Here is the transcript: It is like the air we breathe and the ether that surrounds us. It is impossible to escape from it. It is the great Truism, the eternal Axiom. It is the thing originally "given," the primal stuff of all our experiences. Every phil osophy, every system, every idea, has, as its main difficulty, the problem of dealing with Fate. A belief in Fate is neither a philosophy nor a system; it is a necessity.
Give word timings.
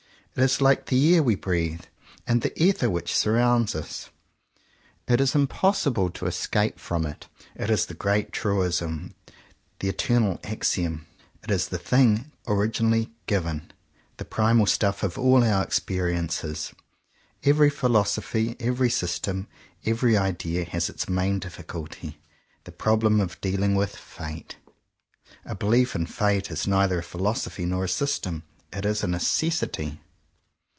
It 0.33 0.43
is 0.43 0.61
like 0.61 0.85
the 0.85 1.13
air 1.15 1.21
we 1.23 1.35
breathe 1.35 1.81
and 2.25 2.41
the 2.41 2.57
ether 2.57 2.87
that 2.87 3.09
surrounds 3.09 3.75
us. 3.75 4.09
It 5.05 5.19
is 5.19 5.35
impossible 5.35 6.09
to 6.11 6.25
escape 6.25 6.79
from 6.79 7.05
it. 7.05 7.27
It 7.55 7.69
is 7.69 7.85
the 7.87 7.93
great 7.93 8.31
Truism, 8.31 9.13
the 9.79 9.89
eternal 9.89 10.39
Axiom. 10.45 11.05
It 11.43 11.51
is 11.51 11.67
the 11.67 11.77
thing 11.77 12.31
originally 12.47 13.11
"given," 13.25 13.73
the 14.15 14.23
primal 14.23 14.65
stuff 14.67 15.03
of 15.03 15.17
all 15.19 15.43
our 15.43 15.65
experiences. 15.65 16.71
Every 17.43 17.69
phil 17.69 17.89
osophy, 17.97 18.55
every 18.61 18.89
system, 18.89 19.47
every 19.85 20.15
idea, 20.15 20.63
has, 20.63 20.85
as 20.85 20.95
its 20.95 21.09
main 21.09 21.39
difficulty, 21.39 22.21
the 22.63 22.71
problem 22.71 23.19
of 23.19 23.41
dealing 23.41 23.75
with 23.75 23.97
Fate. 23.97 24.55
A 25.45 25.55
belief 25.55 25.93
in 25.93 26.05
Fate 26.05 26.49
is 26.49 26.65
neither 26.65 26.99
a 26.99 27.03
philosophy 27.03 27.65
nor 27.65 27.83
a 27.83 27.89
system; 27.89 28.43
it 28.71 28.85
is 28.85 29.03
a 29.03 29.07
necessity. 29.07 29.99